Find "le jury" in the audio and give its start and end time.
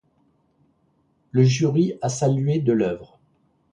1.29-1.93